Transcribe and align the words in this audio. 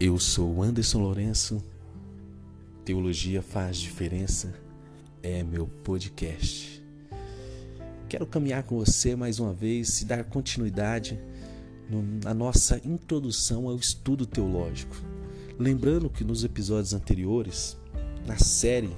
Eu 0.00 0.16
sou 0.16 0.62
Anderson 0.62 1.00
Lourenço. 1.00 1.60
Teologia 2.84 3.42
faz 3.42 3.78
diferença 3.78 4.54
é 5.24 5.42
meu 5.42 5.66
podcast. 5.66 6.80
Quero 8.08 8.24
caminhar 8.24 8.62
com 8.62 8.78
você 8.78 9.16
mais 9.16 9.40
uma 9.40 9.52
vez 9.52 10.00
e 10.00 10.04
dar 10.04 10.22
continuidade 10.22 11.18
na 12.22 12.32
nossa 12.32 12.80
introdução 12.84 13.66
ao 13.66 13.74
estudo 13.74 14.24
teológico. 14.24 14.94
Lembrando 15.58 16.08
que 16.08 16.22
nos 16.22 16.44
episódios 16.44 16.94
anteriores, 16.94 17.76
na 18.24 18.38
série 18.38 18.96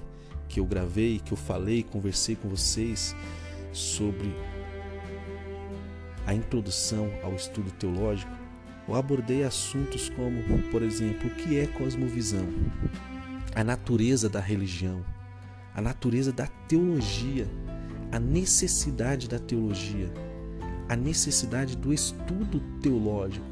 que 0.50 0.60
eu 0.60 0.66
gravei, 0.66 1.18
que 1.18 1.32
eu 1.32 1.38
falei, 1.38 1.82
conversei 1.82 2.36
com 2.36 2.50
vocês 2.50 3.16
sobre 3.72 4.34
a 6.26 6.34
introdução 6.34 7.10
ao 7.22 7.34
estudo 7.34 7.70
teológico, 7.70 8.39
eu 8.90 8.96
abordei 8.96 9.44
assuntos 9.44 10.08
como, 10.08 10.42
por 10.72 10.82
exemplo, 10.82 11.30
o 11.30 11.34
que 11.36 11.60
é 11.60 11.66
cosmovisão, 11.68 12.44
a 13.54 13.62
natureza 13.62 14.28
da 14.28 14.40
religião, 14.40 15.04
a 15.72 15.80
natureza 15.80 16.32
da 16.32 16.48
teologia, 16.66 17.46
a 18.10 18.18
necessidade 18.18 19.28
da 19.28 19.38
teologia, 19.38 20.12
a 20.88 20.96
necessidade 20.96 21.76
do 21.76 21.92
estudo 21.92 22.60
teológico. 22.82 23.46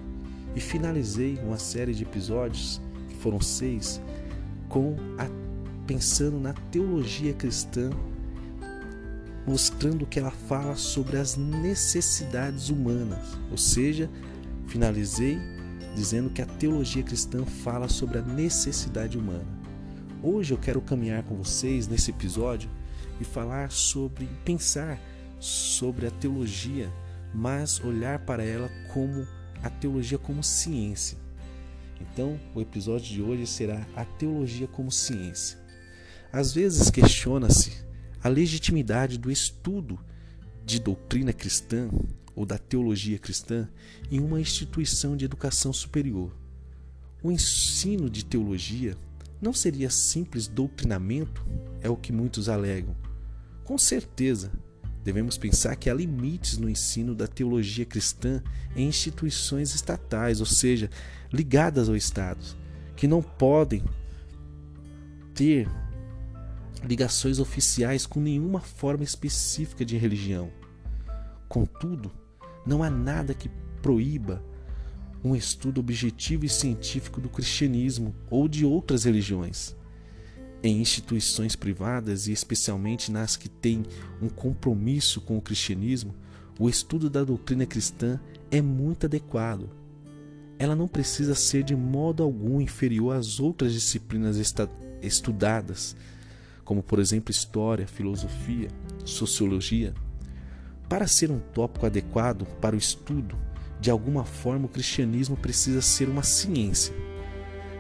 E 0.57 0.61
finalizei 0.61 1.39
uma 1.41 1.57
série 1.57 1.95
de 1.95 2.03
episódios, 2.03 2.81
que 3.09 3.15
foram 3.15 3.41
seis, 3.41 4.01
com 4.69 4.97
a, 5.17 5.29
pensando 5.87 6.41
na 6.41 6.53
teologia 6.53 7.33
cristã, 7.33 7.91
mostrando 9.47 10.05
que 10.05 10.19
ela 10.19 10.33
fala 10.33 10.75
sobre 10.75 11.17
as 11.17 11.37
necessidades 11.37 12.71
humanas, 12.71 13.39
ou 13.53 13.57
seja, 13.57 14.11
Finalizei 14.69 15.39
dizendo 15.95 16.31
que 16.31 16.43
a 16.43 16.47
teologia 16.47 17.03
cristã 17.03 17.45
fala 17.45 17.89
sobre 17.89 18.19
a 18.19 18.23
necessidade 18.23 19.19
humana. 19.19 19.47
Hoje 20.23 20.53
eu 20.53 20.59
quero 20.59 20.81
caminhar 20.81 21.23
com 21.23 21.37
vocês 21.37 21.89
nesse 21.89 22.11
episódio 22.11 22.71
e 23.19 23.25
falar 23.25 23.71
sobre, 23.71 24.29
pensar 24.45 25.01
sobre 25.41 26.07
a 26.07 26.11
teologia, 26.11 26.93
mas 27.35 27.83
olhar 27.83 28.19
para 28.21 28.45
ela 28.45 28.71
como 28.93 29.27
a 29.63 29.71
teologia 29.71 30.19
como 30.19 30.45
ciência. 30.45 31.17
Então, 32.01 32.39
o 32.55 32.61
episódio 32.61 33.07
de 33.07 33.23
hoje 33.23 33.47
será 33.47 33.87
a 33.97 34.05
teologia 34.05 34.69
como 34.69 34.93
ciência. 34.93 35.59
Às 36.31 36.53
vezes 36.53 36.91
questiona-se 36.91 37.73
a 38.23 38.29
legitimidade 38.29 39.19
do 39.19 39.31
estudo 39.31 39.99
de 40.65 40.79
doutrina 40.79 41.33
cristã 41.33 41.89
ou 42.39 42.47
da 42.47 42.57
teologia 42.57 43.19
cristã 43.19 43.69
em 44.13 44.21
uma 44.21 44.41
instituição 44.41 45.17
de 45.17 45.25
educação 45.25 45.73
superior. 45.73 46.31
O 47.21 47.33
ensino 47.33 48.09
de 48.09 48.25
teologia 48.25 48.97
não 49.43 49.53
seria 49.53 49.91
simples 49.91 50.47
doutrinamento? 50.47 51.45
É 51.81 51.91
o 51.91 51.97
que 51.97 52.13
muitos 52.13 52.49
alegam. 52.49 52.97
Com 53.65 53.77
certeza, 53.77 54.53
devemos 55.03 55.37
pensar 55.37 55.75
que 55.75 55.91
há 55.91 55.95
limites 55.95 56.59
no 56.59 56.71
ensino 56.71 57.13
da 57.13 57.27
teologia 57.27 57.85
cristã 57.85 58.41
em 58.77 58.87
instituições 58.87 59.75
estatais, 59.75 60.39
ou 60.39 60.47
seja, 60.47 60.89
ligadas 61.33 61.89
ao 61.89 61.97
Estado, 61.97 62.45
que 62.95 63.09
não 63.09 63.21
podem 63.21 63.83
ter 65.35 65.69
ligações 66.85 67.41
oficiais 67.41 68.07
com 68.07 68.21
nenhuma 68.21 68.61
forma 68.61 69.03
específica 69.03 69.85
de 69.85 69.97
religião. 69.97 70.53
Contudo, 71.49 72.13
não 72.69 72.83
há 72.83 72.91
nada 72.91 73.33
que 73.33 73.49
proíba 73.81 74.45
um 75.25 75.35
estudo 75.35 75.81
objetivo 75.81 76.45
e 76.45 76.49
científico 76.49 77.21
do 77.21 77.29
cristianismo 77.29 78.15
ou 78.31 78.47
de 78.47 78.65
outras 78.65 79.05
religiões. 79.05 79.75
Em 80.63 80.81
instituições 80.81 81.57
privadas 81.57 82.29
e 82.29 82.33
especialmente 82.33 83.11
nas 83.11 83.37
que 83.37 83.49
têm 83.49 83.85
um 84.21 84.29
compromisso 84.29 85.21
com 85.23 85.39
o 85.39 85.41
cristianismo, 85.41 86.15
o 86.59 86.69
estudo 86.69 87.09
da 87.09 87.25
doutrina 87.25 87.65
cristã 87.65 88.21
é 88.51 88.61
muito 88.61 89.07
adequado. 89.07 89.71
Ela 90.59 90.77
não 90.77 90.89
precisa 90.89 91.35
ser 91.35 91.63
de 91.63 91.75
modo 91.75 92.23
algum 92.23 92.61
inferior 92.61 93.17
às 93.17 93.41
outras 93.41 93.73
disciplinas 93.73 94.37
estudadas, 95.01 95.97
como 96.65 96.83
por 96.83 96.99
exemplo 96.99 97.31
história, 97.31 97.87
filosofia, 97.87 98.69
sociologia, 99.05 99.95
para 100.89 101.07
ser 101.07 101.31
um 101.31 101.39
tópico 101.39 101.87
adequado 101.87 102.47
para 102.61 102.75
o 102.75 102.79
estudo, 102.79 103.37
de 103.81 103.91
alguma 103.91 104.25
forma 104.25 104.67
o 104.67 104.69
cristianismo 104.69 105.37
precisa 105.37 105.83
ser 105.83 106.09
uma 106.09 106.23
ciência. 106.23 106.95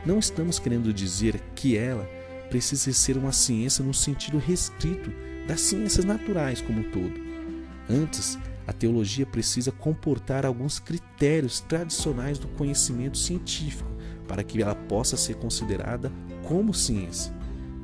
Não 0.04 0.19
estamos 0.19 0.58
querendo 0.58 0.92
dizer 0.92 1.41
que 1.54 1.76
ela 1.76 2.08
precisa 2.48 2.92
ser 2.92 3.16
uma 3.16 3.32
ciência 3.32 3.84
no 3.84 3.92
sentido 3.92 4.38
restrito 4.38 5.10
das 5.46 5.60
ciências 5.60 6.04
naturais 6.04 6.60
como 6.60 6.80
um 6.80 6.91
todo. 6.91 7.14
Antes, 7.88 8.38
a 8.66 8.72
teologia 8.72 9.25
precisa 9.25 9.72
comportar 9.72 10.44
alguns 10.44 10.78
critérios 10.78 11.60
tradicionais 11.60 12.38
do 12.38 12.48
conhecimento 12.48 13.16
científico 13.16 13.90
para 14.26 14.44
que 14.44 14.62
ela 14.62 14.75
possa 14.75 15.16
ser 15.16 15.36
considerada 15.36 16.12
como 16.46 16.75
ciência. 16.75 17.32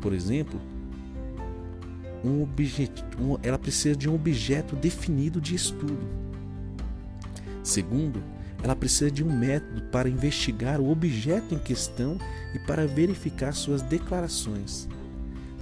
Por 0.03 0.13
exemplo, 0.13 0.61
um 2.25 2.43
objeto, 2.43 3.05
um, 3.21 3.37
ela 3.43 3.59
precisa 3.59 3.95
de 3.95 4.09
um 4.09 4.15
objeto 4.15 4.75
definido 4.75 5.41
de 5.41 5.55
estudo. 5.55 6.09
Segundo, 7.63 8.23
ela 8.63 8.75
precisa 8.75 9.11
de 9.11 9.23
um 9.23 9.37
método 9.37 9.83
para 9.91 10.09
investigar 10.09 10.81
o 10.81 10.91
objeto 10.91 11.55
em 11.55 11.59
questão 11.59 12.19
e 12.55 12.59
para 12.61 12.87
verificar 12.87 13.53
suas 13.53 13.83
declarações. 13.83 14.89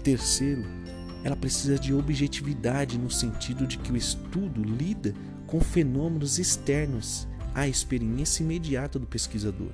Terceiro, 0.05 0.65
ela 1.25 1.37
precisa 1.37 1.79
de 1.79 1.93
objetividade 1.93 2.99
no 2.99 3.11
sentido 3.11 3.67
de 3.67 3.79
que 3.79 3.93
o 3.93 3.97
estudo 3.97 4.63
lida 4.63 5.15
com 5.47 5.61
fenômenos 5.61 6.39
externos 6.39 7.29
à 7.55 7.69
experiência 7.69 8.43
imediata 8.43 8.99
do 8.99 9.07
pesquisador, 9.07 9.71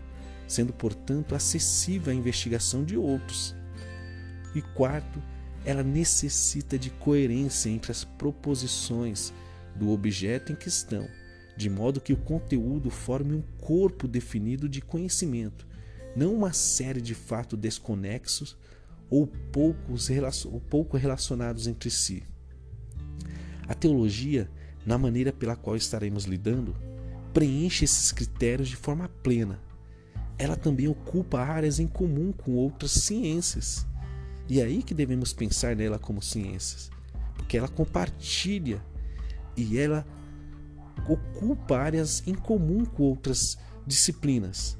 sendo, 0.46 0.72
portanto, 0.72 1.34
acessível 1.34 2.12
à 2.12 2.16
investigação 2.16 2.84
de 2.84 2.96
outros. 2.96 3.54
E 4.54 4.62
quarto, 4.62 5.22
ela 5.68 5.82
necessita 5.82 6.78
de 6.78 6.88
coerência 6.88 7.68
entre 7.68 7.92
as 7.92 8.02
proposições 8.02 9.34
do 9.76 9.90
objeto 9.90 10.50
em 10.50 10.56
questão, 10.56 11.06
de 11.58 11.68
modo 11.68 12.00
que 12.00 12.10
o 12.10 12.16
conteúdo 12.16 12.88
forme 12.88 13.34
um 13.34 13.42
corpo 13.60 14.08
definido 14.08 14.66
de 14.66 14.80
conhecimento, 14.80 15.66
não 16.16 16.32
uma 16.32 16.54
série 16.54 17.02
de 17.02 17.14
fatos 17.14 17.58
desconexos 17.58 18.56
ou, 19.10 19.26
poucos, 19.26 20.08
ou 20.46 20.58
pouco 20.58 20.96
relacionados 20.96 21.66
entre 21.66 21.90
si. 21.90 22.22
A 23.68 23.74
teologia, 23.74 24.50
na 24.86 24.96
maneira 24.96 25.34
pela 25.34 25.54
qual 25.54 25.76
estaremos 25.76 26.24
lidando, 26.24 26.74
preenche 27.34 27.84
esses 27.84 28.10
critérios 28.10 28.70
de 28.70 28.76
forma 28.76 29.06
plena. 29.22 29.60
Ela 30.38 30.56
também 30.56 30.88
ocupa 30.88 31.40
áreas 31.40 31.78
em 31.78 31.86
comum 31.86 32.32
com 32.32 32.52
outras 32.52 32.92
ciências 32.92 33.86
e 34.48 34.60
é 34.60 34.64
aí 34.64 34.82
que 34.82 34.94
devemos 34.94 35.32
pensar 35.32 35.76
nela 35.76 35.98
como 35.98 36.22
ciências, 36.22 36.90
porque 37.36 37.58
ela 37.58 37.68
compartilha 37.68 38.82
e 39.56 39.78
ela 39.78 40.06
ocupa 41.08 41.78
áreas 41.78 42.22
em 42.26 42.34
comum 42.34 42.84
com 42.84 43.02
outras 43.02 43.58
disciplinas. 43.86 44.78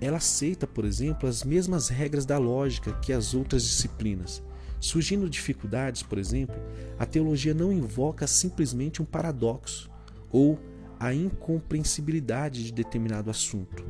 Ela 0.00 0.18
aceita, 0.18 0.66
por 0.66 0.84
exemplo, 0.84 1.28
as 1.28 1.42
mesmas 1.42 1.88
regras 1.88 2.26
da 2.26 2.36
lógica 2.36 2.92
que 3.00 3.12
as 3.12 3.32
outras 3.32 3.62
disciplinas. 3.62 4.42
Surgindo 4.78 5.30
dificuldades, 5.30 6.02
por 6.02 6.18
exemplo, 6.18 6.56
a 6.98 7.06
teologia 7.06 7.54
não 7.54 7.72
invoca 7.72 8.26
simplesmente 8.26 9.00
um 9.00 9.06
paradoxo 9.06 9.90
ou 10.30 10.58
a 11.00 11.14
incompreensibilidade 11.14 12.64
de 12.64 12.72
determinado 12.72 13.30
assunto. 13.30 13.84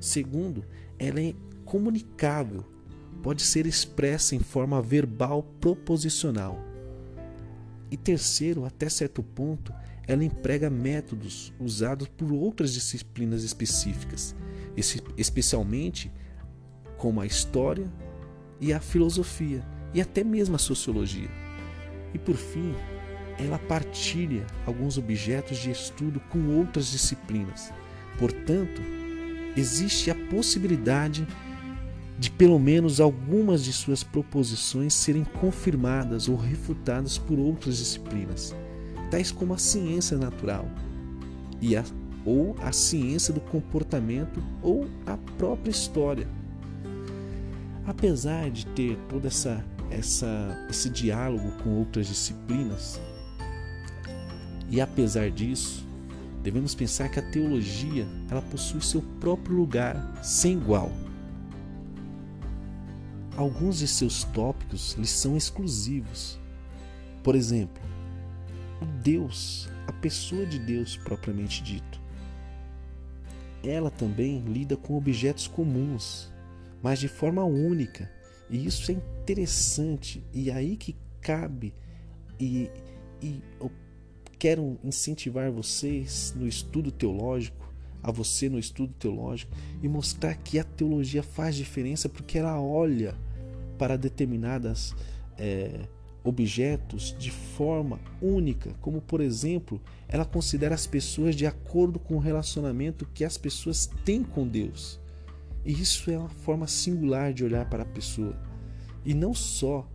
Segundo, 0.00 0.64
ela 0.98 1.20
é 1.20 1.34
comunicável 1.64 2.64
pode 3.22 3.42
ser 3.42 3.66
expressa 3.66 4.34
em 4.34 4.40
forma 4.40 4.82
verbal 4.82 5.42
proposicional. 5.60 6.58
E 7.90 7.96
terceiro, 7.96 8.64
até 8.64 8.88
certo 8.88 9.22
ponto, 9.22 9.72
ela 10.06 10.24
emprega 10.24 10.68
métodos 10.68 11.52
usados 11.60 12.08
por 12.08 12.32
outras 12.32 12.74
disciplinas 12.74 13.44
específicas, 13.44 14.34
especialmente 15.16 16.10
como 16.96 17.20
a 17.20 17.26
história 17.26 17.90
e 18.60 18.72
a 18.72 18.80
filosofia 18.80 19.64
e 19.94 20.00
até 20.00 20.24
mesmo 20.24 20.56
a 20.56 20.58
sociologia. 20.58 21.30
E 22.14 22.18
por 22.18 22.36
fim, 22.36 22.74
ela 23.38 23.58
partilha 23.58 24.46
alguns 24.66 24.98
objetos 24.98 25.58
de 25.58 25.70
estudo 25.70 26.20
com 26.30 26.56
outras 26.56 26.90
disciplinas. 26.90 27.72
Portanto, 28.18 28.80
existe 29.56 30.10
a 30.10 30.14
possibilidade 30.14 31.24
de 31.24 31.51
pelo 32.30 32.58
menos 32.58 33.00
algumas 33.00 33.64
de 33.64 33.72
suas 33.72 34.02
proposições 34.02 34.94
serem 34.94 35.24
confirmadas 35.24 36.28
ou 36.28 36.36
refutadas 36.36 37.18
por 37.18 37.38
outras 37.38 37.78
disciplinas, 37.78 38.54
tais 39.10 39.30
como 39.30 39.54
a 39.54 39.58
ciência 39.58 40.16
natural 40.16 40.68
e 41.60 41.76
a, 41.76 41.84
ou 42.24 42.56
a 42.60 42.72
ciência 42.72 43.32
do 43.32 43.40
comportamento 43.40 44.42
ou 44.62 44.86
a 45.06 45.16
própria 45.36 45.70
história. 45.70 46.28
Apesar 47.86 48.50
de 48.50 48.66
ter 48.66 48.96
toda 49.08 49.26
essa, 49.28 49.64
essa 49.90 50.66
esse 50.70 50.88
diálogo 50.88 51.50
com 51.62 51.70
outras 51.70 52.06
disciplinas, 52.06 53.00
e 54.70 54.80
apesar 54.80 55.30
disso, 55.30 55.86
devemos 56.42 56.74
pensar 56.74 57.08
que 57.08 57.18
a 57.18 57.30
teologia 57.30 58.06
ela 58.30 58.40
possui 58.40 58.80
seu 58.80 59.02
próprio 59.20 59.56
lugar 59.56 60.18
sem 60.22 60.52
igual. 60.52 60.90
Alguns 63.36 63.78
de 63.78 63.88
seus 63.88 64.24
tópicos 64.24 64.92
lhes 64.92 65.10
são 65.10 65.36
exclusivos. 65.36 66.38
Por 67.22 67.34
exemplo, 67.34 67.82
o 68.80 68.84
Deus, 69.02 69.68
a 69.86 69.92
pessoa 69.92 70.44
de 70.44 70.58
Deus 70.58 70.96
propriamente 70.96 71.62
dito. 71.62 72.00
Ela 73.64 73.90
também 73.90 74.40
lida 74.40 74.76
com 74.76 74.96
objetos 74.96 75.46
comuns, 75.46 76.32
mas 76.82 76.98
de 76.98 77.08
forma 77.08 77.44
única. 77.44 78.10
E 78.50 78.66
isso 78.66 78.90
é 78.90 78.94
interessante 78.94 80.22
e 80.32 80.50
é 80.50 80.54
aí 80.54 80.76
que 80.76 80.96
cabe 81.20 81.72
e, 82.42 82.68
e 83.22 83.40
eu 83.60 83.70
quero 84.36 84.76
incentivar 84.82 85.50
vocês 85.52 86.34
no 86.36 86.48
estudo 86.48 86.90
teológico, 86.90 87.61
a 88.02 88.10
você 88.10 88.48
no 88.48 88.58
estudo 88.58 88.92
teológico 88.94 89.52
e 89.82 89.88
mostrar 89.88 90.34
que 90.34 90.58
a 90.58 90.64
teologia 90.64 91.22
faz 91.22 91.54
diferença 91.54 92.08
porque 92.08 92.38
ela 92.38 92.60
olha 92.60 93.14
para 93.78 93.96
determinadas 93.96 94.94
é, 95.38 95.88
objetos 96.24 97.14
de 97.18 97.30
forma 97.30 98.00
única, 98.20 98.74
como 98.80 99.00
por 99.00 99.20
exemplo, 99.20 99.80
ela 100.08 100.24
considera 100.24 100.74
as 100.74 100.86
pessoas 100.86 101.34
de 101.34 101.46
acordo 101.46 101.98
com 101.98 102.14
o 102.16 102.20
relacionamento 102.20 103.06
que 103.12 103.24
as 103.24 103.36
pessoas 103.36 103.90
têm 104.04 104.22
com 104.22 104.46
Deus. 104.46 105.00
E 105.64 105.72
isso 105.72 106.10
é 106.10 106.18
uma 106.18 106.28
forma 106.28 106.66
singular 106.66 107.32
de 107.32 107.44
olhar 107.44 107.68
para 107.68 107.82
a 107.82 107.86
pessoa. 107.86 108.36
E 109.04 109.14
não 109.14 109.34
só 109.34 109.88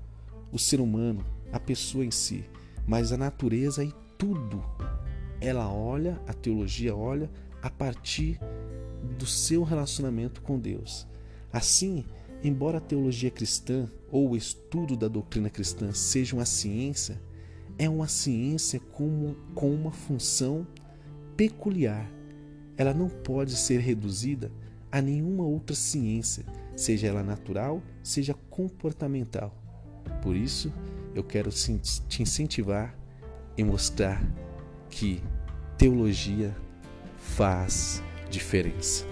o 0.52 0.58
ser 0.58 0.80
humano, 0.80 1.26
a 1.52 1.60
pessoa 1.60 2.06
em 2.06 2.12
si, 2.12 2.46
mas 2.86 3.12
a 3.12 3.18
natureza 3.18 3.84
e 3.84 3.94
tudo. 4.18 4.64
Ela 5.40 5.72
olha, 5.72 6.20
a 6.28 6.34
teologia 6.34 6.96
olha 6.96 7.30
a 7.62 7.70
partir 7.70 8.40
do 9.18 9.26
seu 9.26 9.64
relacionamento 9.64 10.42
com 10.42 10.60
Deus. 10.60 11.08
Assim, 11.52 12.06
embora 12.44 12.78
a 12.78 12.82
teologia 12.82 13.32
cristã 13.32 13.90
ou 14.12 14.32
o 14.32 14.38
estudo 14.38 14.96
da 14.96 15.08
doutrina 15.08 15.50
cristã 15.50 15.92
seja 15.94 16.36
uma 16.36 16.46
ciência, 16.46 17.22
é 17.78 17.88
uma 17.90 18.08
ciência 18.08 18.80
com, 18.80 19.36
com 19.54 19.74
uma 19.74 19.92
função 19.92 20.66
peculiar. 21.36 22.10
Ela 22.76 22.94
não 22.94 23.10
pode 23.10 23.56
ser 23.56 23.80
reduzida 23.80 24.52
a 24.92 25.02
nenhuma 25.02 25.44
outra 25.44 25.76
ciência, 25.76 26.46
seja 26.76 27.08
ela 27.08 27.24
natural, 27.24 27.82
seja 28.02 28.34
comportamental. 28.50 29.54
Por 30.22 30.36
isso, 30.36 30.72
eu 31.14 31.24
quero 31.24 31.50
te 31.50 32.22
incentivar 32.22 32.96
e 33.58 33.64
mostrar 33.64 34.24
que 34.90 35.22
teologia 35.78 36.56
faz 37.18 38.02
diferença. 38.30 39.06